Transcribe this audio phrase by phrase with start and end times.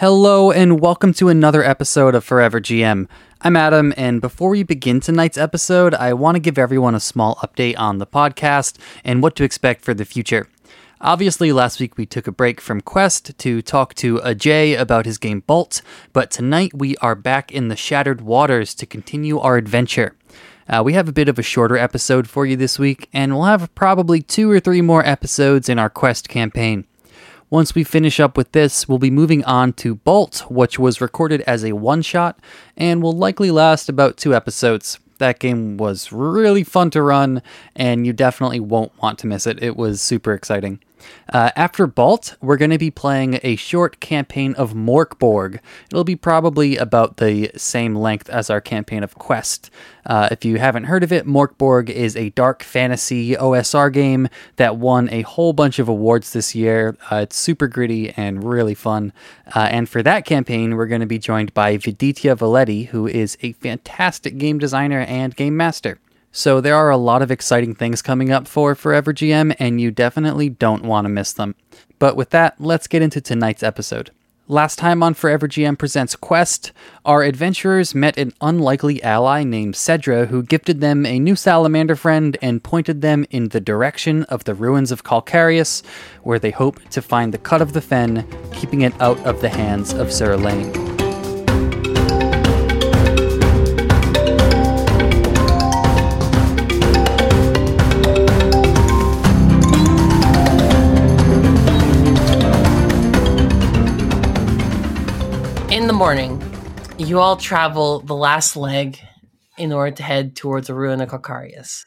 [0.00, 3.06] Hello, and welcome to another episode of Forever GM.
[3.42, 7.34] I'm Adam, and before we begin tonight's episode, I want to give everyone a small
[7.42, 10.48] update on the podcast and what to expect for the future.
[11.02, 15.18] Obviously, last week we took a break from Quest to talk to Ajay about his
[15.18, 15.82] game Bolt,
[16.14, 20.16] but tonight we are back in the Shattered Waters to continue our adventure.
[20.66, 23.44] Uh, we have a bit of a shorter episode for you this week, and we'll
[23.44, 26.86] have probably two or three more episodes in our Quest campaign.
[27.50, 31.40] Once we finish up with this, we'll be moving on to Bolt, which was recorded
[31.48, 32.38] as a one shot
[32.76, 35.00] and will likely last about two episodes.
[35.18, 37.42] That game was really fun to run,
[37.74, 39.60] and you definitely won't want to miss it.
[39.60, 40.78] It was super exciting.
[41.32, 45.60] Uh, after Bolt, we're going to be playing a short campaign of Morkborg.
[45.90, 49.70] It'll be probably about the same length as our campaign of Quest.
[50.06, 54.76] Uh, if you haven't heard of it, Morkborg is a dark fantasy OSR game that
[54.76, 56.96] won a whole bunch of awards this year.
[57.10, 59.12] Uh, it's super gritty and really fun.
[59.54, 63.36] Uh, and for that campaign, we're going to be joined by Viditya Valetti, who is
[63.42, 65.98] a fantastic game designer and game master.
[66.32, 69.90] So there are a lot of exciting things coming up for Forever GM, and you
[69.90, 71.56] definitely don't want to miss them.
[71.98, 74.10] But with that, let's get into tonight's episode.
[74.46, 76.72] Last time on Forever GM Presents Quest,
[77.04, 82.36] our adventurers met an unlikely ally named Cedra who gifted them a new salamander friend
[82.42, 85.84] and pointed them in the direction of the ruins of Calcarius,
[86.24, 89.48] where they hope to find the cut of the fen, keeping it out of the
[89.48, 90.89] hands of Sir Elaine.
[106.00, 106.42] Morning,
[106.96, 108.98] you all travel the last leg
[109.58, 111.84] in order to head towards the ruin of Calcarius.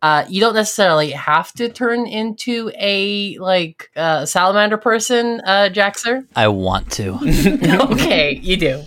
[0.00, 6.24] Uh, you don't necessarily have to turn into a like uh, salamander person, uh, Jaxer.
[6.36, 7.14] I want to.
[7.90, 8.84] okay, you do.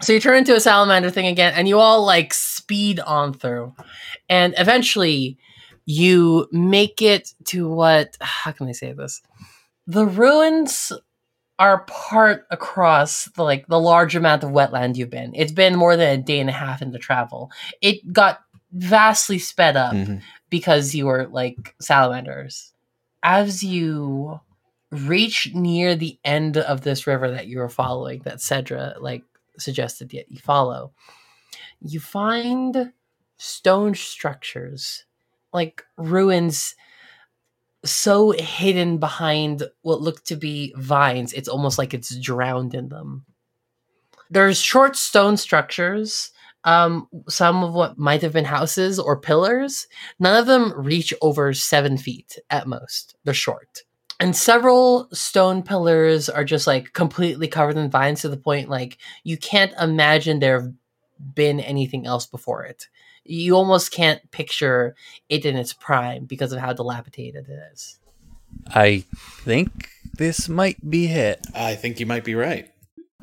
[0.00, 3.74] So you turn into a salamander thing again, and you all like speed on through,
[4.30, 5.36] and eventually
[5.84, 8.16] you make it to what?
[8.22, 9.20] How can I say this?
[9.86, 10.90] The ruins
[11.60, 15.32] are part across the like the large amount of wetland you've been.
[15.36, 17.52] It's been more than a day and a half into travel.
[17.82, 18.40] It got
[18.72, 20.22] vastly sped up Mhm.
[20.48, 22.72] because you were like salamanders.
[23.22, 24.40] As you
[24.90, 29.22] reach near the end of this river that you were following, that Cedra like
[29.58, 30.92] suggested that you follow,
[31.82, 32.92] you find
[33.36, 35.04] stone structures,
[35.52, 36.74] like ruins
[37.84, 43.24] so hidden behind what look to be vines, it's almost like it's drowned in them.
[44.30, 46.30] There's short stone structures,
[46.64, 49.86] um, some of what might have been houses or pillars.
[50.18, 53.16] None of them reach over seven feet at most.
[53.24, 53.82] They're short.
[54.20, 58.98] And several stone pillars are just like completely covered in vines to the point like
[59.24, 60.72] you can't imagine there have
[61.34, 62.88] been anything else before it.
[63.24, 64.94] You almost can't picture
[65.28, 67.98] it in its prime because of how dilapidated it is.
[68.68, 69.04] I
[69.44, 71.46] think this might be it.
[71.54, 72.70] I think you might be right.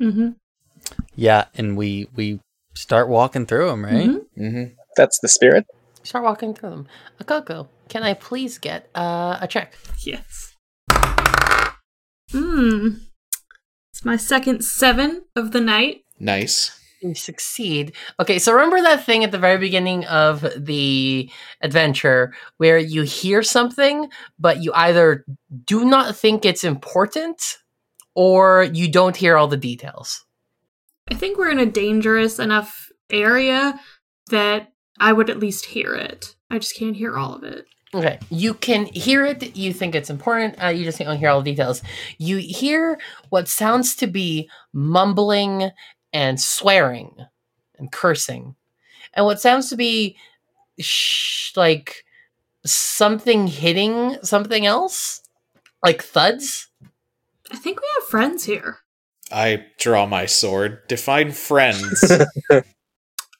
[0.00, 0.30] Mm-hmm.
[1.14, 2.40] Yeah, and we we
[2.74, 4.08] start walking through them, right?
[4.10, 4.24] Mhm.
[4.36, 4.64] hmm
[4.96, 5.66] That's the spirit.
[6.04, 6.88] Start walking through them.
[7.20, 9.74] Akoko, can I please get uh, a check?
[9.98, 10.54] Yes.
[12.30, 12.88] Hmm.
[13.92, 16.02] It's my second seven of the night.
[16.20, 16.77] Nice.
[17.00, 17.94] You succeed.
[18.18, 23.42] Okay, so remember that thing at the very beginning of the adventure where you hear
[23.42, 25.24] something, but you either
[25.64, 27.58] do not think it's important
[28.14, 30.24] or you don't hear all the details.
[31.10, 33.78] I think we're in a dangerous enough area
[34.30, 36.34] that I would at least hear it.
[36.50, 37.66] I just can't hear all of it.
[37.94, 39.56] Okay, you can hear it.
[39.56, 40.62] You think it's important.
[40.62, 41.82] Uh, you just don't hear all the details.
[42.18, 42.98] You hear
[43.30, 45.70] what sounds to be mumbling
[46.12, 47.14] and swearing
[47.78, 48.56] and cursing,
[49.14, 50.16] and what sounds to be
[50.78, 52.04] sh- like
[52.64, 55.22] something hitting something else,
[55.84, 56.68] like thuds.
[57.50, 58.78] I think we have friends here.
[59.32, 60.86] I draw my sword.
[60.88, 62.12] Define friends.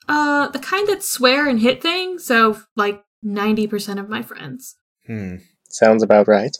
[0.08, 2.24] Uh, the kind that swear and hit things.
[2.24, 4.76] So, like, 90% of my friends.
[5.06, 5.36] hmm.
[5.70, 6.56] Sounds about right.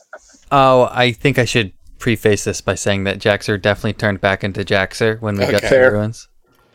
[0.51, 4.63] Oh, I think I should preface this by saying that Jaxer definitely turned back into
[4.63, 6.27] Jaxer when we got to the ruins.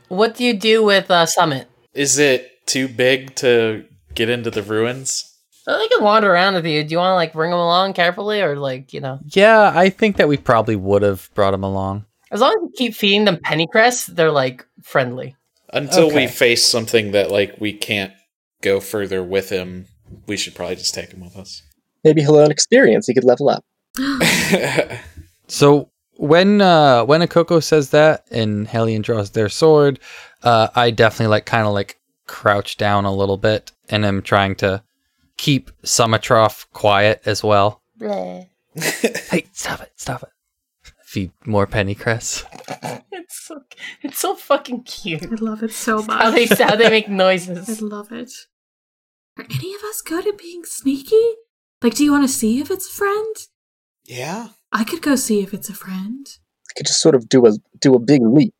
[0.09, 1.69] What do you do with uh, Summit?
[1.95, 3.85] Is it too big to
[4.15, 5.31] get into the ruins?
[5.67, 6.85] Uh, They can wander around with you.
[6.85, 9.89] Do you want to like bring them along carefully, or like you know, Yeah, I
[9.89, 12.05] think that we probably would have brought him along.
[12.31, 15.37] as long as you keep feeding them pennycress, they're like friendly.
[15.73, 18.13] Until we face something that like we can't
[18.61, 19.87] go further with him,
[20.27, 21.63] we should probably just take him with us.
[22.05, 23.07] Maybe he'll learn experience.
[23.07, 23.65] He could level up.
[25.49, 29.99] So when uh when Akoko says that and Hellion draws their sword,
[30.43, 34.55] uh I definitely like kind of like crouch down a little bit and I'm trying
[34.57, 34.83] to
[35.37, 37.83] keep Summatroff quiet as well.
[38.01, 38.49] Bleh.
[39.31, 40.31] Hey, stop it, stop it.
[41.05, 42.45] Feed more pennycress.
[43.25, 43.63] It's so
[44.03, 45.23] it's so fucking cute.
[45.23, 46.23] I love it so much.
[46.23, 47.69] How they how they make noises.
[47.83, 48.31] I love it.
[49.39, 51.35] Are any of us good at being sneaky?
[51.81, 53.37] Like, do you want to see if it's a friend?
[54.05, 54.49] Yeah.
[54.75, 56.27] I could go see if it's a friend.
[56.29, 58.55] You could just sort of do a do a big leap,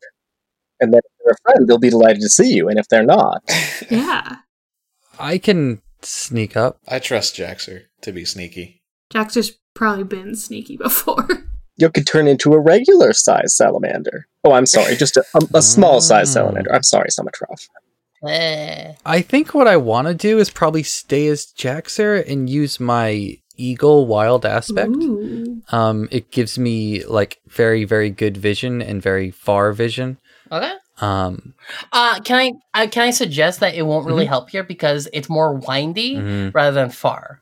[0.79, 2.69] and then if they're a friend, they'll be delighted to see you.
[2.69, 3.43] And if they're not,
[3.91, 4.37] Yeah.
[5.19, 6.79] I can sneak up.
[6.87, 8.81] I trust Jaxer to be sneaky.
[9.13, 11.27] Jaxer's probably been sneaky before.
[11.77, 14.27] you could turn into a regular size salamander.
[14.43, 16.33] Oh, I'm sorry, just a, a, a small size Mm.
[16.33, 16.73] salamander.
[16.73, 17.67] I'm sorry, Summatroff.
[18.23, 18.95] Bleh.
[19.05, 23.37] I think what I want to do is probably stay as Jaxer and use my
[23.57, 24.93] eagle wild aspect.
[25.69, 30.17] Um, it gives me like very, very good vision and very far vision.
[30.51, 30.71] Okay.
[31.01, 31.53] Um,
[31.91, 32.37] Uh, can
[32.73, 34.29] I uh, can I suggest that it won't really Mhm.
[34.29, 36.53] help here because it's more windy mhm.
[36.53, 37.41] rather than far.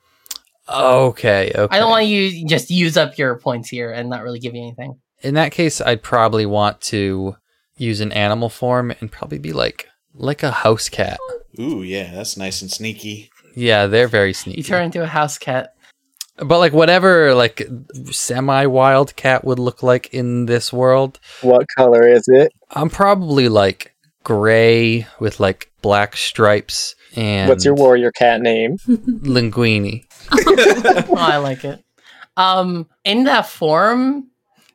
[0.69, 1.75] Okay, okay.
[1.75, 4.55] I don't want you to just use up your points here and not really give
[4.55, 4.95] you anything.
[5.21, 7.35] In that case, I'd probably want to
[7.77, 11.19] use an animal form and probably be like like a house cat.
[11.59, 13.29] Ooh, yeah, that's nice and sneaky.
[13.55, 14.57] Yeah, they're very sneaky.
[14.61, 15.73] You turn into a house cat.
[16.37, 17.67] But like whatever like
[18.11, 22.51] semi wild cat would look like in this world, What color is it?
[22.71, 28.77] I'm probably like gray with like black stripes and What's your warrior cat name?
[28.87, 30.05] linguini.
[30.31, 31.83] oh, I like it.
[32.35, 34.29] Um, in that form,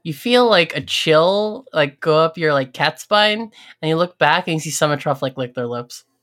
[0.05, 3.51] you feel like a chill like go up your like cat spine,
[3.83, 6.05] and you look back and you see Summertruff like lick their lips.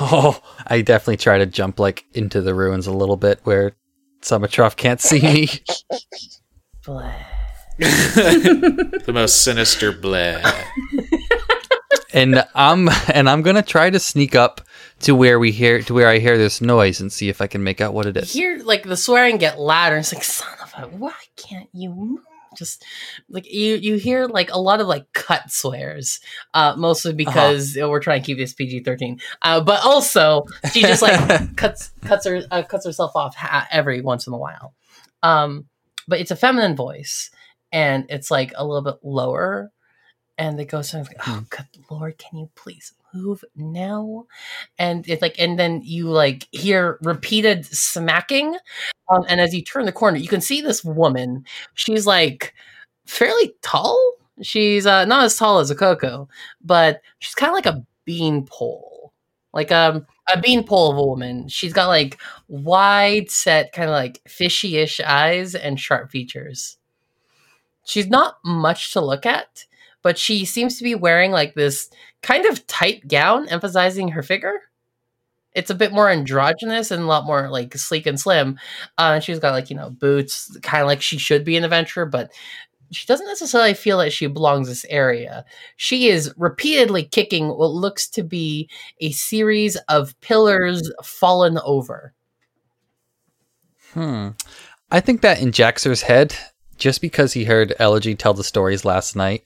[0.00, 3.72] Oh, I definitely try to jump like into the ruins a little bit where
[4.22, 5.46] Summertroff can't see me.
[6.84, 7.12] Bleh.
[7.78, 10.42] the most sinister bleh.
[12.12, 14.60] and I'm and I'm gonna try to sneak up
[15.00, 17.64] to where we hear to where I hear this noise and see if I can
[17.64, 18.36] make out what it is.
[18.36, 18.58] You is.
[18.58, 19.96] hear like the swearing get louder.
[19.96, 22.20] It's like son of a why can't you move?
[22.62, 22.84] Just
[23.28, 26.20] like you you hear like a lot of like cut swears,
[26.54, 29.18] uh, mostly because we're trying to keep this PG thirteen.
[29.42, 34.00] Uh, but also she just like cuts cuts her uh, cuts herself off ha- every
[34.00, 34.74] once in a while.
[35.22, 35.66] Um,
[36.06, 37.30] but it's a feminine voice,
[37.72, 39.72] and it's like a little bit lower,
[40.38, 44.26] and it goes something like, "Oh, good lord, can you please move now?"
[44.78, 48.56] And it's like, and then you like hear repeated smacking,
[49.10, 51.44] um, and as you turn the corner, you can see this woman.
[51.74, 52.54] She's like
[53.06, 54.14] fairly tall.
[54.42, 56.28] She's uh, not as tall as Akoko,
[56.64, 59.12] but she's kind of like a bean pole,
[59.52, 61.48] like um, a bean pole of a woman.
[61.48, 66.78] She's got like wide set, kind of like fishy-ish eyes and sharp features.
[67.84, 69.66] She's not much to look at,
[70.02, 71.90] but she seems to be wearing like this
[72.22, 74.60] kind of tight gown, emphasizing her figure.
[75.54, 78.58] It's a bit more androgynous and a lot more like sleek and slim.
[78.96, 82.06] Uh, she's got like you know boots, kind of like she should be an adventurer,
[82.06, 82.32] but
[82.92, 85.44] she doesn't necessarily feel that she belongs this area.
[85.76, 88.68] She is repeatedly kicking what looks to be
[89.00, 92.12] a series of pillars fallen over.
[93.92, 94.28] Hmm.
[94.90, 96.36] I think that in Jaxer's head,
[96.76, 99.44] just because he heard Elegy tell the stories last night,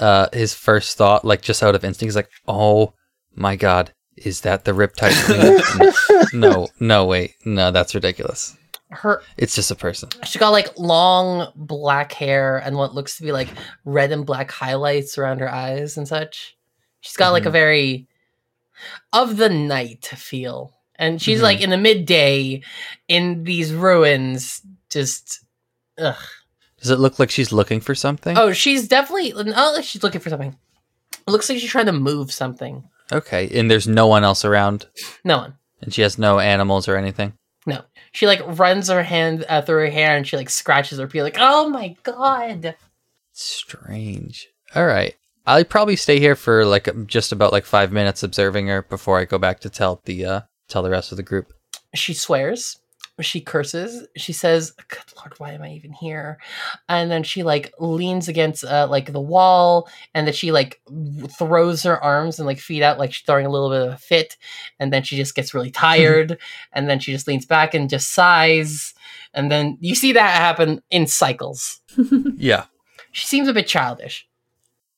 [0.00, 2.94] uh, his first thought, like just out of instinct, is like, "Oh
[3.34, 5.14] my god, is that the Riptide
[6.30, 8.56] Queen?" no, no, wait, no, that's ridiculous.
[8.90, 10.08] Her It's just a person.
[10.24, 13.48] She got like long black hair and what looks to be like
[13.84, 16.56] red and black highlights around her eyes and such.
[17.00, 17.52] She's got like a Mhm.
[17.52, 18.08] very
[19.12, 20.74] of the night feel.
[20.96, 21.42] And she's Mhm.
[21.44, 22.62] like in the midday
[23.06, 24.60] in these ruins,
[24.90, 25.44] just
[25.96, 26.16] ugh.
[26.80, 28.36] Does it look like she's looking for something?
[28.38, 30.56] Oh, she's definitely not like she's looking for something.
[31.26, 32.84] It looks like she's trying to move something.
[33.12, 33.48] okay.
[33.58, 34.86] And there's no one else around,
[35.24, 35.54] No one.
[35.82, 37.34] and she has no animals or anything.
[37.66, 37.82] No.
[38.12, 41.24] She like runs her hand uh, through her hair and she like scratches her peel
[41.24, 42.74] like, oh my god.
[43.32, 44.48] Strange.
[44.74, 45.14] All right.
[45.46, 49.24] I'll probably stay here for like just about like five minutes observing her before I
[49.24, 51.52] go back to tell the uh tell the rest of the group.
[51.94, 52.78] she swears
[53.20, 56.38] she curses she says good lord why am i even here?
[56.88, 60.80] And then she like leans against uh, like the wall and then she like
[61.38, 63.98] throws her arms and like feet out like she's throwing a little bit of a
[63.98, 64.36] fit
[64.78, 66.38] and then she just gets really tired
[66.72, 68.94] and then she just leans back and just sighs
[69.34, 71.80] and then you see that happen in cycles.
[72.36, 72.64] Yeah.
[73.12, 74.26] she seems a bit childish.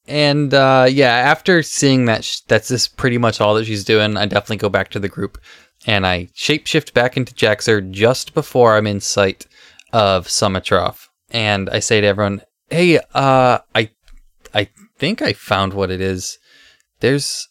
[0.07, 4.17] And uh, yeah, after seeing that sh- that's just pretty much all that she's doing,
[4.17, 5.39] I definitely go back to the group
[5.87, 9.47] and I shapeshift back into Jaxer just before I'm in sight
[9.93, 11.09] of Summatroff.
[11.31, 13.91] And I say to everyone, Hey, uh, I,
[14.55, 16.39] I think I found what it is.
[17.01, 17.49] There's,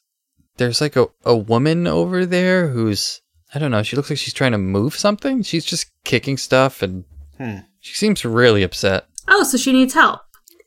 [0.57, 3.21] there's like a, a woman over there who's,
[3.53, 3.83] I don't know.
[3.83, 5.43] She looks like she's trying to move something.
[5.43, 7.03] She's just kicking stuff, and
[7.37, 7.57] Hmm.
[7.79, 9.07] she seems really upset.
[9.27, 10.21] Oh, so she needs help.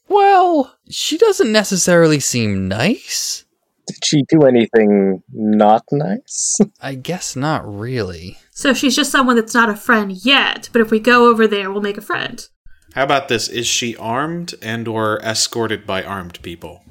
[0.09, 3.44] Well, she doesn't necessarily seem nice.
[3.87, 6.59] Did she do anything not nice?
[6.81, 8.39] I guess not really.
[8.51, 11.71] So she's just someone that's not a friend yet, but if we go over there,
[11.71, 12.47] we'll make a friend.
[12.95, 13.49] How about this?
[13.49, 16.83] Is she armed and or escorted by armed people?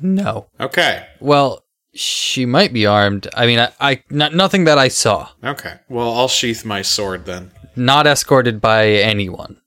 [0.00, 0.48] No.
[0.58, 1.06] Okay.
[1.20, 3.28] Well, she might be armed.
[3.34, 5.28] I mean, I, I not, nothing that I saw.
[5.42, 5.76] Okay.
[5.88, 7.52] Well, I'll sheath my sword then.
[7.76, 9.60] Not escorted by anyone.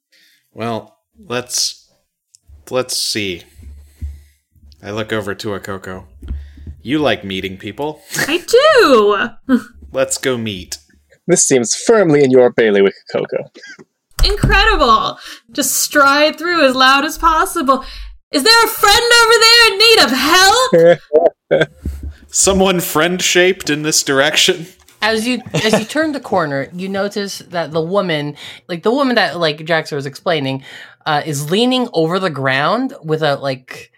[0.54, 1.90] Well, let's
[2.70, 3.44] let's see.
[4.84, 6.06] I look over to Akoko.
[6.88, 8.02] You like meeting people?
[8.16, 9.60] I do!
[9.92, 10.78] Let's go meet.
[11.28, 13.52] This seems firmly in your bailiwick, Coco.
[14.24, 15.20] Incredible!
[15.52, 17.84] Just stride through as loud as possible.
[18.32, 20.12] Is there a friend over there in need of
[21.52, 21.70] help?
[22.28, 24.68] Someone friend shaped in this direction.
[25.02, 28.38] As you as you turn the corner, you notice that the woman,
[28.70, 30.64] like the woman that like Jaxer was explaining,
[31.06, 33.92] uh, is leaning over the ground with a like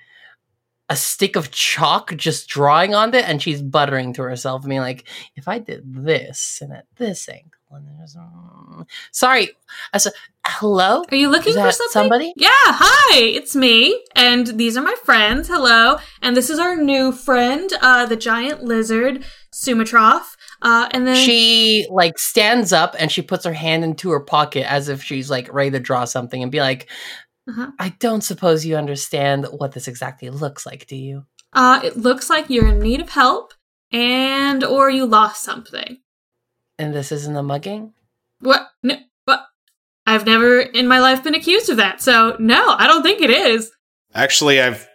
[0.90, 5.08] a stick of chalk, just drawing on it, and she's buttering to herself, being like,
[5.36, 9.52] "If I did this and at this angle, and there's, mm." sorry,
[9.94, 10.14] I said,
[10.46, 11.92] hello." Are you looking for something?
[11.92, 12.34] somebody?
[12.36, 15.48] Yeah, hi, it's me, and these are my friends.
[15.48, 20.36] Hello, and this is our new friend, uh, the giant lizard, Sumatroff.
[20.62, 24.70] Uh, and then She like stands up and she puts her hand into her pocket
[24.70, 26.90] as if she's like ready to draw something and be like,
[27.50, 27.72] Uh-huh.
[27.80, 31.26] I don't suppose you understand what this exactly looks like, do you?
[31.54, 33.54] uh, it looks like you're in need of help,
[33.92, 35.98] and or you lost something.
[36.78, 37.94] And this isn't a mugging?
[38.40, 38.68] What?
[38.84, 39.42] No, what?
[40.06, 43.30] I've never in my life been accused of that, so no, I don't think it
[43.32, 43.72] is.
[44.14, 44.88] Actually, I've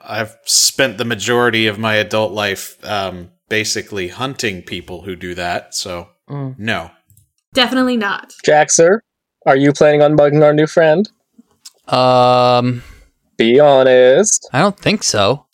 [0.00, 5.74] I've spent the majority of my adult life um, basically hunting people who do that.
[5.74, 6.56] So Mm.
[6.58, 6.90] no.
[7.52, 8.32] Definitely not.
[8.46, 9.00] Jaxer,
[9.44, 11.10] are you planning on mugging our new friend?
[11.90, 12.82] Um,
[13.36, 14.48] Be honest.
[14.52, 15.46] I don't think so.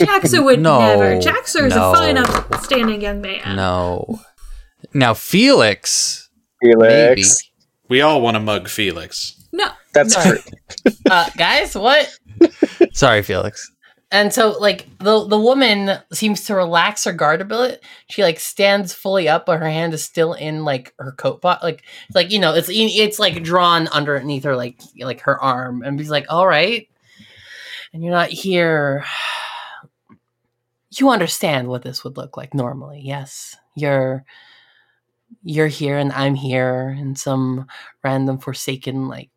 [0.00, 1.16] Jaxer would No, never.
[1.20, 1.90] Jaxer is no.
[1.92, 3.56] a fine, upstanding young man.
[3.56, 4.20] No.
[4.94, 6.30] Now, Felix,
[6.62, 7.40] Felix.
[7.88, 9.34] We all want to mug Felix.
[9.52, 9.68] No.
[9.92, 10.22] That's No.
[10.32, 10.38] true.
[11.10, 12.08] Uh, guys, what?
[12.92, 13.66] Sorry, Felix.
[14.10, 17.84] And so, like the the woman seems to relax her guard a bit.
[18.08, 21.62] She like stands fully up, but her hand is still in like her coat pocket.
[21.62, 21.84] like
[22.14, 26.10] like you know, it's it's like drawn underneath her, like like her arm, and he's
[26.10, 26.88] like, "All right,"
[27.92, 29.04] and you're not here.
[30.90, 33.56] You understand what this would look like normally, yes?
[33.76, 34.24] You're
[35.42, 37.66] you're here, and I'm here in some
[38.02, 39.30] random forsaken like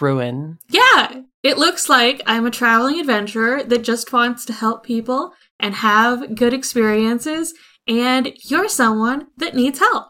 [0.00, 0.58] ruin.
[0.68, 5.74] Yeah, it looks like I'm a traveling adventurer that just wants to help people and
[5.76, 7.54] have good experiences,
[7.86, 10.06] and you're someone that needs help.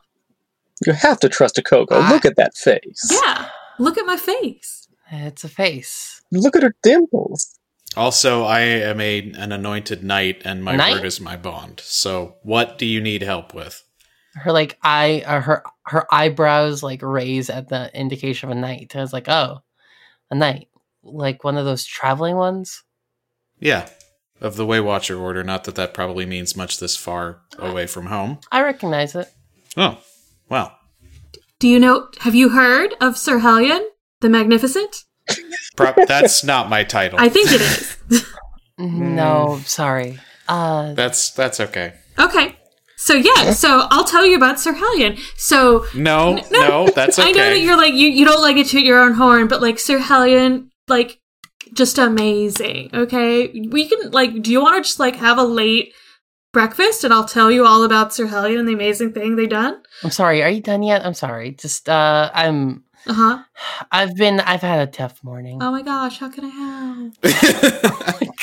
[0.84, 1.86] You have to trust Akoko.
[1.92, 2.08] Ah.
[2.12, 3.08] Look at that face.
[3.10, 4.88] Yeah, look at my face.
[5.10, 6.20] It's a face.
[6.32, 7.58] Look at her dimples.
[7.96, 10.96] Also, I am a an anointed knight, and my Knight?
[10.96, 11.80] word is my bond.
[11.84, 13.82] So, what do you need help with?
[14.42, 18.94] her like eye uh, her her eyebrows like raise at the indication of a knight.
[18.96, 19.58] I was like, oh,
[20.30, 20.68] a knight,
[21.02, 22.82] like one of those traveling ones.
[23.58, 23.88] Yeah,
[24.40, 25.42] of the Waywatcher order.
[25.44, 28.38] Not that that probably means much this far away from home.
[28.52, 29.28] I recognize it.
[29.76, 29.98] Oh,
[30.48, 30.76] well,
[31.58, 32.08] Do you know?
[32.20, 33.86] Have you heard of Sir Hellion
[34.20, 35.04] the Magnificent?
[35.76, 37.18] pro- that's not my title.
[37.20, 38.26] I think it is.
[38.78, 40.18] No, sorry.
[40.46, 41.94] Uh, that's that's okay.
[42.18, 42.56] okay.
[42.96, 45.18] So yeah, so I'll tell you about Sir Hellion.
[45.36, 47.28] So No, no, that's okay.
[47.28, 49.60] I know that you're like you, you don't like to toot your own horn, but
[49.60, 51.20] like Sir Hellion, like
[51.74, 52.90] just amazing.
[52.94, 54.42] Okay, we can like.
[54.42, 55.92] Do you want to just like have a late
[56.52, 59.82] breakfast, and I'll tell you all about Sir Hellion and the amazing thing they done?
[60.02, 60.42] I'm sorry.
[60.42, 61.04] Are you done yet?
[61.04, 61.52] I'm sorry.
[61.52, 62.84] Just uh, I'm.
[63.06, 63.42] Uh huh.
[63.92, 64.40] I've been.
[64.40, 65.62] I've had a tough morning.
[65.62, 67.14] Oh my gosh, how can I help?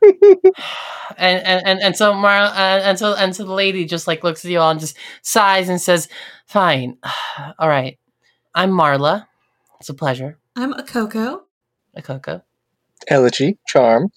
[1.16, 4.24] and and and, and so Mar uh, and so and so the lady just like
[4.24, 6.08] looks at you all and just sighs and says,
[6.46, 6.98] "Fine,
[7.58, 7.98] all right.
[8.54, 9.26] I'm Marla.
[9.78, 10.38] It's a pleasure.
[10.56, 11.42] I'm Akoko.
[11.94, 12.42] A Coco,
[13.08, 14.10] Elegy, charm.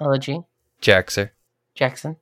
[0.00, 0.40] Elegy,
[0.80, 1.30] Jaxer.
[1.74, 2.16] Jackson,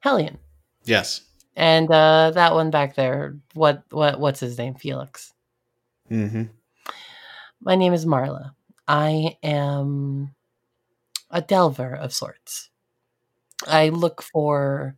[0.00, 0.38] Hellion,
[0.84, 1.22] yes.
[1.54, 3.36] and uh, that one back there.
[3.54, 4.74] What what what's his name?
[4.74, 5.32] Felix.
[6.10, 6.44] Mm-hmm.
[7.60, 8.52] My name is Marla.
[8.86, 10.34] I am
[11.30, 12.70] a delver of sorts.
[13.66, 14.96] I look for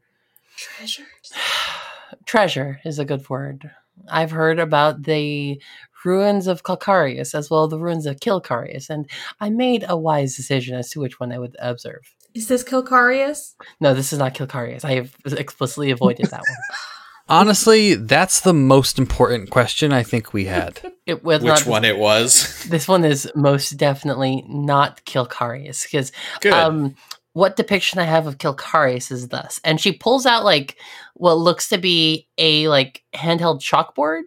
[0.57, 1.33] Treasures.
[2.27, 3.71] treasure is a good word.
[4.09, 5.61] I've heard about the
[6.05, 9.09] ruins of Calcarius as well as the ruins of Kilcarius, and
[9.41, 12.15] I made a wise decision as to which one I would observe.
[12.35, 13.55] Is this Kilcarius?
[13.81, 14.85] No, this is not Kilcarius.
[14.85, 16.79] I have explicitly avoided that one.
[17.29, 20.81] Honestly, that's the most important question I think we had.
[21.05, 22.67] It Which not, one it was?
[22.69, 26.13] This one is most definitely not Kilcarius because
[26.53, 26.95] um,
[27.33, 30.77] what depiction I have of Kilcarius is thus, and she pulls out like
[31.15, 34.23] what looks to be a like handheld chalkboard,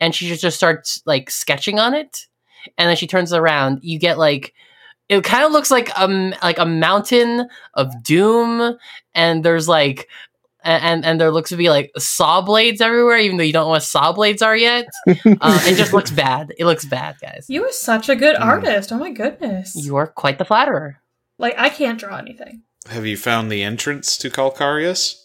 [0.00, 2.26] and she just just starts like sketching on it,
[2.76, 3.80] and then she turns it around.
[3.82, 4.52] You get like
[5.08, 8.76] it kind of looks like um like a mountain of doom,
[9.14, 10.08] and there's like.
[10.66, 13.64] A- And and there looks to be like saw blades everywhere, even though you don't
[13.66, 14.86] know what saw blades are yet.
[15.06, 16.52] Uh, it just looks bad.
[16.58, 17.46] It looks bad, guys.
[17.48, 18.44] You are such a good Mm.
[18.44, 18.92] artist.
[18.92, 19.74] Oh my goodness.
[19.76, 20.96] You are quite the flatterer.
[21.38, 22.62] like I can't draw anything.
[22.88, 25.16] Have you found the entrance to Calcarius?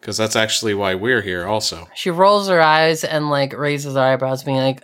[0.00, 1.88] Because that's actually why we're here, also.
[1.94, 4.82] She rolls her eyes and like raises her eyebrows, being like,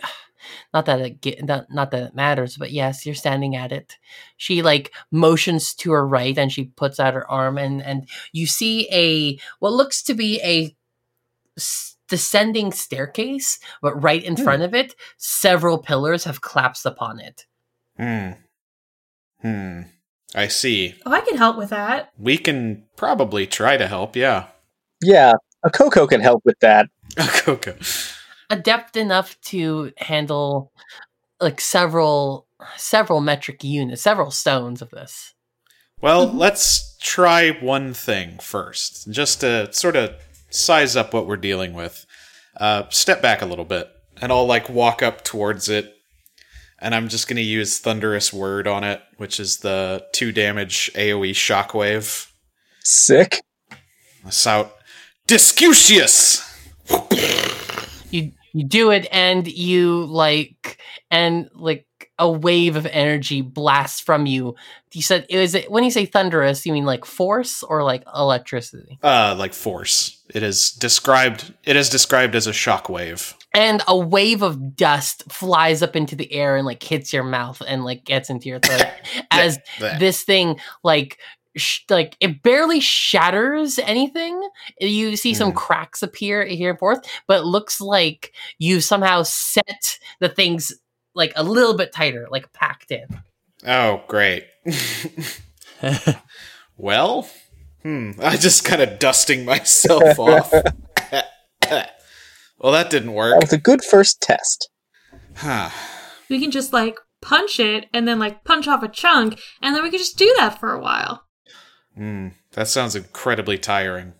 [0.73, 3.97] "Not that it get, not, not that it matters, but yes, you're standing at it."
[4.37, 8.47] She like motions to her right and she puts out her arm, and and you
[8.47, 10.75] see a what looks to be a
[11.57, 14.43] s- descending staircase, but right in Hmm.
[14.43, 17.45] front of it, several pillars have collapsed upon it.
[17.97, 18.31] Hmm.
[19.41, 19.81] Hmm.
[20.35, 20.95] I see.
[21.05, 22.09] Oh, I can help with that.
[22.17, 24.47] We can probably try to help, yeah.
[25.01, 25.33] Yeah,
[25.65, 26.87] Akoko can help with that.
[27.15, 27.75] Akoko.
[28.49, 30.71] Adept enough to handle
[31.39, 32.47] like several
[32.77, 35.33] several metric units, several stones of this.
[36.01, 36.37] Well, Mhm.
[36.37, 40.15] let's try one thing first, just to sort of
[40.49, 42.05] size up what we're dealing with.
[42.57, 43.89] Uh, step back a little bit,
[44.21, 45.93] and I'll like walk up towards it,
[46.79, 50.89] and I'm just going to use Thunderous Word on it, which is the two damage
[50.95, 52.27] AoE shockwave.
[52.83, 53.41] Sick.
[54.31, 54.73] Shout,
[55.27, 56.41] Discutius!
[56.89, 56.97] you
[58.55, 60.77] you do it and you like
[61.11, 61.85] and like
[62.17, 64.55] a wave of energy blasts from you.
[64.93, 68.97] You said is it when you say thunderous, you mean like force or like electricity?
[69.03, 70.23] Uh, like force.
[70.33, 71.53] It is described.
[71.65, 73.35] It is described as a shock wave.
[73.53, 77.61] And a wave of dust flies up into the air and like hits your mouth
[77.67, 78.85] and like gets into your throat
[79.31, 79.59] as
[79.99, 81.17] this thing like
[81.55, 84.47] sh- like it barely shatters anything
[84.79, 85.57] you see some Hmm.
[85.57, 90.71] cracks appear here and forth but it looks like you somehow set the things
[91.13, 93.07] like a little bit tighter like packed in
[93.67, 94.45] Oh, great.
[96.77, 97.27] well,
[97.81, 98.11] hmm.
[98.21, 100.51] I just kind of dusting myself off.
[101.71, 101.91] well,
[102.71, 103.41] that didn't That work.
[103.41, 104.69] was a good first test.
[105.37, 105.69] Huh.
[106.29, 109.83] We can just like punch it and then like punch off a chunk, and then
[109.83, 111.24] we can just do that for a while.
[111.95, 112.29] Hmm.
[112.53, 114.13] That sounds incredibly tiring.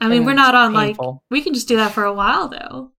[0.00, 0.96] I mean, we're not on like
[1.30, 2.92] we can just do that for a while though.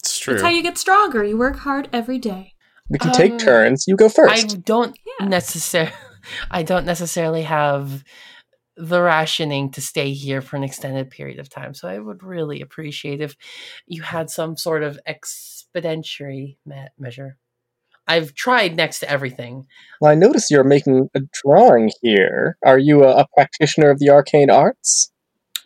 [0.00, 0.34] It's true.
[0.34, 1.24] That's how you get stronger.
[1.24, 2.52] You work hard every day.
[2.90, 3.84] We can Um, take turns.
[3.86, 4.32] You go first.
[4.32, 4.62] i first.
[4.64, 5.28] don't Yeah.
[5.28, 5.92] necessarily
[6.50, 8.02] i don't necessarily have
[8.76, 12.60] the rationing to stay here for an extended period of time so i would really
[12.60, 13.36] appreciate if
[13.86, 17.36] you had some sort of expeditionary me- measure
[18.06, 19.66] i've tried next to everything
[20.00, 22.56] Well, I notice you're making a drawing here.
[22.64, 25.10] Are you a, a practitioner of the arcane arts?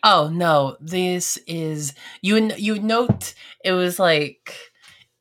[0.03, 2.51] Oh no, this is you.
[2.57, 3.33] You note
[3.65, 4.55] it was like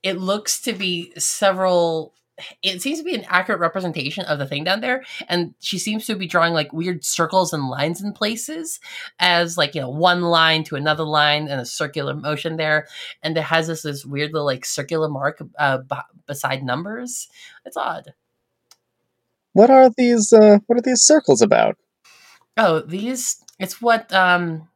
[0.03, 2.15] it looks to be several.
[2.63, 6.07] It seems to be an accurate representation of the thing down there, and she seems
[6.07, 8.81] to be drawing like weird circles and lines in places,
[9.19, 12.87] as like you know one line to another line and a circular motion there,
[13.23, 15.97] and it has this this weird little like circular mark uh, b-
[16.27, 17.29] beside numbers.
[17.65, 18.15] It's odd.
[19.53, 20.33] What are these?
[20.33, 21.77] Uh, what are these circles about?
[22.57, 24.69] Oh, these it's what um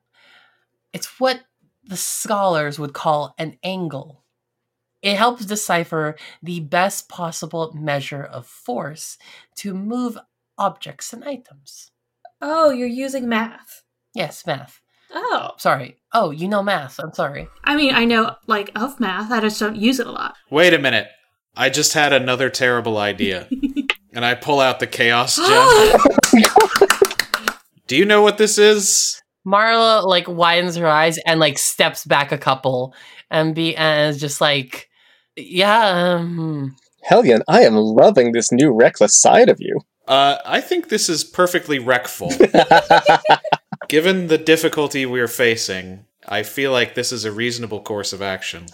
[0.93, 1.41] it's what
[1.85, 4.22] the scholars would call an angle.
[5.03, 9.19] It helps decipher the best possible measure of force
[9.57, 10.17] to move
[10.57, 11.91] objects and items.
[12.41, 13.83] Oh, you're using math.
[14.15, 14.81] Yes, math.
[15.15, 15.99] Oh, Sorry.
[16.15, 16.99] Oh, you know math.
[16.99, 17.49] I'm sorry.
[17.65, 19.31] I mean, I know like of math.
[19.31, 20.37] I just don't use it a lot.
[20.51, 21.09] Wait a minute.
[21.57, 23.49] I just had another terrible idea.
[24.13, 25.37] and I pull out the chaos
[26.33, 26.43] gem.
[27.87, 29.21] Do you know what this is?
[29.47, 32.95] Marla like widens her eyes and like steps back a couple
[33.31, 34.89] and be and is just like
[35.37, 39.81] yeah, um, Hellion, I am loving this new reckless side of you.
[40.07, 42.31] Uh, I think this is perfectly wreckful.
[43.89, 48.67] Given the difficulty we're facing, I feel like this is a reasonable course of action.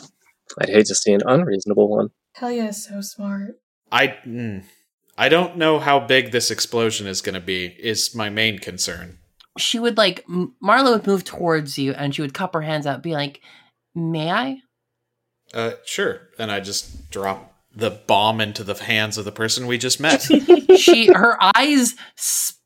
[0.61, 2.09] I'd hate to see an unreasonable one.
[2.35, 3.61] Hellion, is so smart.
[3.91, 4.65] I mm,
[5.17, 7.77] I don't know how big this explosion is going to be.
[7.79, 9.19] Is my main concern.
[9.59, 12.87] she would like M- Marla would move towards you and she would cup her hands
[12.87, 13.41] out, and be like,
[13.95, 14.59] "May I?"
[15.55, 16.29] Uh, sure.
[16.39, 20.23] And I just drop the bomb into the hands of the person we just met.
[20.79, 21.95] she her eyes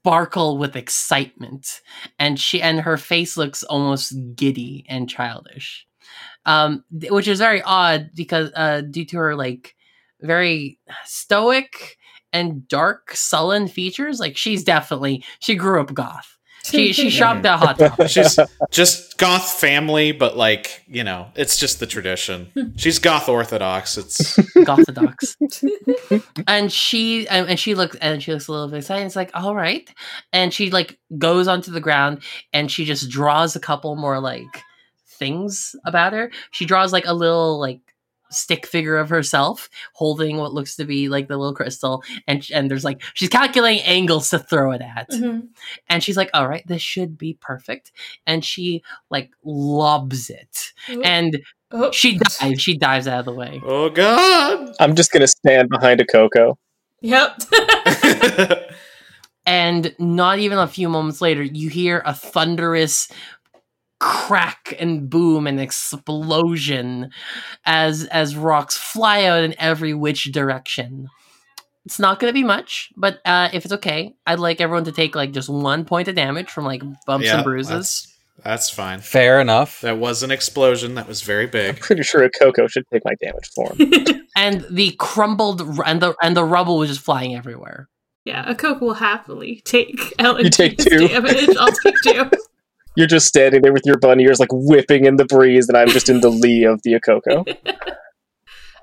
[0.02, 1.80] sparkle with excitement
[2.18, 5.86] and she and her face looks almost giddy and childish
[6.44, 9.76] um which is very odd because uh due to her like
[10.20, 11.96] very stoic
[12.32, 17.58] and dark sullen features like she's definitely she grew up goth she she shopped at
[17.58, 18.38] hot topic She's
[18.70, 22.50] just goth family, but like, you know, it's just the tradition.
[22.76, 23.98] She's goth orthodox.
[23.98, 25.36] It's Gothodox.
[26.46, 29.04] and she and, and she looks and she looks a little bit excited.
[29.06, 29.88] It's like, all right.
[30.32, 32.22] And she like goes onto the ground
[32.52, 34.62] and she just draws a couple more like
[35.18, 36.30] things about her.
[36.50, 37.80] She draws like a little like
[38.32, 42.70] stick figure of herself holding what looks to be like the little crystal and and
[42.70, 45.48] there's like she's calculating angles to throw it at Mhm.
[45.88, 47.92] and she's like all right this should be perfect
[48.26, 50.72] and she like lobs it
[51.04, 51.40] and
[51.74, 51.90] Oh.
[51.90, 54.74] she dives she dives out of the way oh god.
[54.80, 56.56] I'm just gonna stand behind Akoko.
[57.00, 57.40] Yep.
[59.46, 63.08] and not even a few moments later you hear a thunderous
[64.02, 67.08] crack and boom and explosion
[67.64, 71.08] as as rocks fly out in every which direction
[71.86, 74.90] it's not going to be much but uh if it's okay i'd like everyone to
[74.90, 78.08] take like just one point of damage from like bumps yeah, and bruises That's,
[78.44, 79.00] that's fine.
[79.00, 79.82] Fair enough.
[79.82, 80.94] That was an explosion.
[80.96, 81.80] That was very I'm big.
[81.80, 84.26] pretty sure Akoko should take my damage for him.
[84.36, 87.88] and the crumbled and the and the rubble was just flying everywhere
[88.24, 91.08] yeah, Akoko will happily take Ellen take two.
[91.08, 91.48] damage.
[91.58, 92.30] I'll take two.
[92.96, 95.88] You're just standing there with your bunny ears like whipping in the breeze, and I'm
[95.88, 97.56] just in the lee of the Akoko.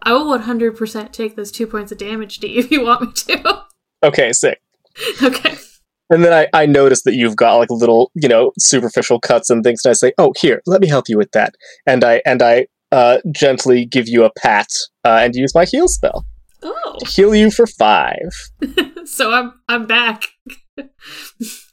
[0.03, 3.63] I will 100% take those two points of damage, D, if you want me to.
[4.01, 4.61] Okay, sick.
[5.23, 5.55] okay.
[6.09, 9.63] And then I, I notice that you've got like little, you know, superficial cuts and
[9.63, 11.53] things, and I say, "Oh, here, let me help you with that."
[11.85, 14.67] And I and I uh, gently give you a pat
[15.05, 16.25] uh, and use my heal spell
[16.63, 16.95] Oh.
[16.99, 18.31] to heal you for five.
[19.05, 20.23] so I'm I'm back.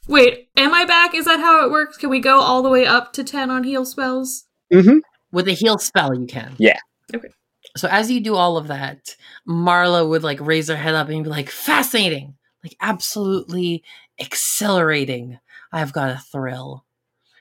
[0.07, 1.13] Wait, am I back?
[1.13, 1.97] Is that how it works?
[1.97, 4.45] Can we go all the way up to 10 on heal spells?
[4.73, 4.97] Mm-hmm.
[5.31, 6.77] with a heal spell you can Yeah.
[7.15, 7.29] Okay.
[7.77, 9.15] so as you do all of that
[9.47, 13.81] marla would like raise her head up and be like fascinating like absolutely
[14.19, 15.39] accelerating.
[15.71, 16.83] i've got a thrill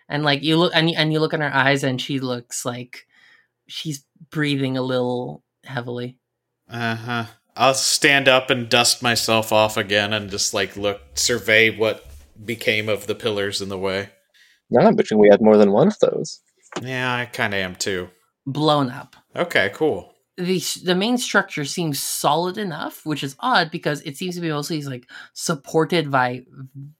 [0.09, 3.09] and like you look and and you look in her eyes and she looks like
[3.67, 6.17] she's breathing a little heavily
[6.71, 7.25] Uh huh.
[7.57, 12.07] I'll stand up and dust myself off again and just like look, survey what
[12.45, 14.11] became of the pillars in the way.
[14.71, 16.41] Now I'm wishing we had more than one of those.
[16.83, 18.09] Yeah, I kind of am too.
[18.47, 20.13] blown up Okay, cool.
[20.37, 24.51] the the main structure seems solid enough, which is odd because it seems to be
[24.51, 26.45] mostly like supported by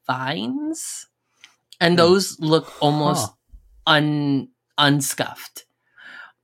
[0.07, 1.07] vines,
[1.81, 1.97] and Hmm.
[1.99, 3.93] those look almost Huh.
[3.95, 5.65] un unscuffed.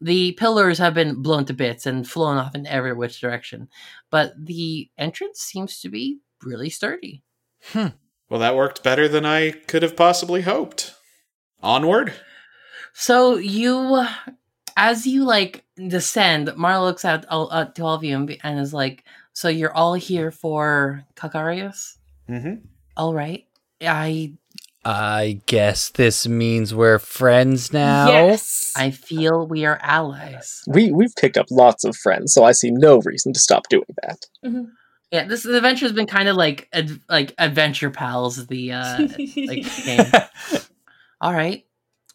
[0.00, 3.68] The pillars have been blown to bits and flown off in every which direction,
[4.10, 7.22] but the entrance seems to be really sturdy.
[8.32, 10.94] Well, that worked better than I could have possibly hoped.
[11.62, 12.14] Onward.
[12.94, 14.06] So you,
[14.74, 18.40] as you like descend, Marla looks at, all, uh, to all of you and, be-
[18.42, 21.98] and is like, "So you're all here for Calcarius?
[22.26, 22.64] Mm-hmm.
[22.96, 23.44] All right.
[23.82, 24.32] I
[24.82, 28.08] I guess this means we're friends now.
[28.08, 28.72] Yes.
[28.78, 30.62] I feel we are allies.
[30.66, 33.84] We we've picked up lots of friends, so I see no reason to stop doing
[34.02, 34.24] that.
[35.12, 38.46] Yeah, this adventure has been kind of like ad, like Adventure Pals.
[38.46, 40.06] The uh, like game.
[41.20, 41.66] All right.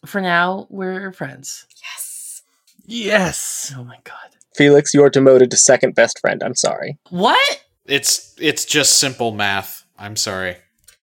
[0.04, 1.66] For now, we're friends.
[1.80, 2.42] yes.
[2.84, 3.72] yes.
[3.76, 4.16] Oh my god.
[4.56, 6.42] Felix, you're demoted to second best friend.
[6.42, 6.98] I'm sorry.
[7.10, 7.64] What?
[7.86, 9.84] It's it's just simple math.
[9.96, 10.56] I'm sorry.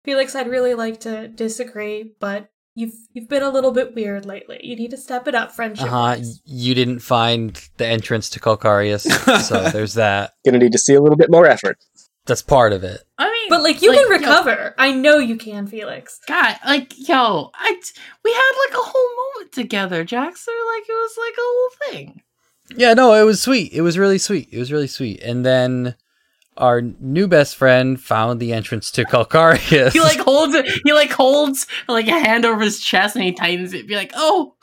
[0.04, 4.60] Felix, I'd really like to disagree, but you've you've been a little bit weird lately.
[4.62, 5.88] You need to step it up, friendship.
[5.88, 6.18] Uh huh.
[6.46, 9.02] You didn't find the entrance to Calcarius,
[9.42, 10.34] so there's that.
[10.46, 11.78] Gonna need to see a little bit more effort.
[12.28, 13.02] That's part of it.
[13.18, 14.76] I mean, But like you like, can yo, recover.
[14.78, 16.20] I know you can, Felix.
[16.28, 17.82] God, like yo, I
[18.24, 20.54] we had like a whole moment together, Jackson.
[20.76, 22.22] Like it was like a whole thing.
[22.76, 23.74] Yeah, no, it was sweet.
[23.74, 24.50] It was really sweet.
[24.52, 25.22] It was really sweet.
[25.22, 25.96] And then
[26.58, 29.92] our new best friend found the entrance to Calcarius.
[29.94, 30.66] He like holds it.
[30.84, 33.88] He like holds like a hand over his chest and he tightens it.
[33.88, 34.56] Be like, oh,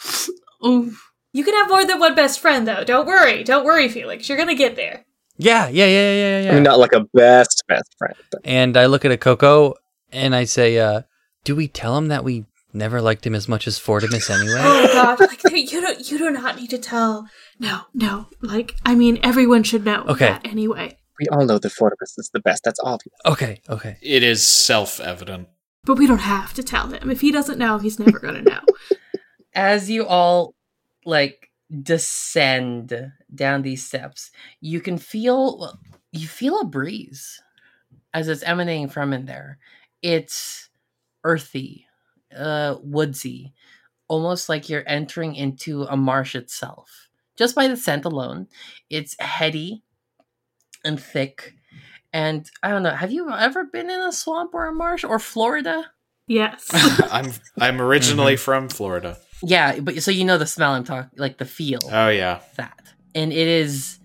[0.62, 0.90] oh.
[1.32, 2.84] You can have more than one best friend, though.
[2.84, 3.42] Don't worry.
[3.42, 4.28] Don't worry, Felix.
[4.28, 5.04] You're gonna get there.
[5.36, 6.50] yeah, yeah, yeah, yeah, yeah.
[6.52, 8.14] I mean, not like a best best friend.
[8.30, 9.74] But And I look at Akoko
[10.12, 11.02] and I say, uh,
[11.42, 14.60] do we tell him that we never liked him as much as Fortimus anyway?
[14.60, 15.20] Oh God!
[15.20, 16.08] Like you don't.
[16.10, 17.28] You do not need to tell.
[17.58, 18.26] No, no.
[18.40, 20.26] Like I mean, everyone should know Okay.
[20.26, 20.98] that anyway.
[21.18, 22.64] We all know that Fortibus is the best.
[22.64, 23.14] That's obvious.
[23.26, 23.96] okay, okay.
[24.02, 25.48] It is self-evident.
[25.84, 27.10] But we don't have to tell him.
[27.10, 28.60] If he doesn't know, he's never gonna know.
[29.54, 30.54] As you all
[31.04, 31.50] like
[31.82, 35.78] descend down these steps, you can feel
[36.12, 37.42] you feel a breeze
[38.12, 39.58] as it's emanating from in there.
[40.00, 40.68] It's
[41.24, 41.86] earthy,
[42.34, 43.52] uh, woodsy,
[44.08, 47.08] almost like you're entering into a marsh itself.
[47.36, 48.46] Just by the scent alone,
[48.88, 49.82] it's heady
[50.84, 51.54] and thick.
[52.12, 55.18] And I don't know, have you ever been in a swamp or a marsh or
[55.18, 55.90] Florida?
[56.28, 56.68] Yes.
[57.12, 59.18] I'm I'm originally from Florida.
[59.42, 62.40] Yeah, but so you know the smell I'm talking, like the feel Oh yeah.
[62.56, 62.80] that,
[63.14, 63.98] and it is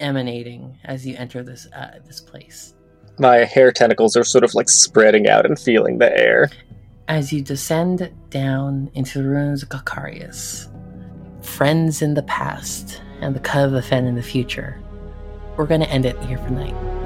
[0.00, 2.74] emanating as you enter this uh, this place.
[3.18, 6.50] My hair tentacles are sort of like spreading out and feeling the air.
[7.06, 10.68] As you descend down into the ruins of Calcarius,
[11.44, 14.80] friends in the past and the cut of the fen in the future,
[15.56, 17.03] we're going to end it here for night.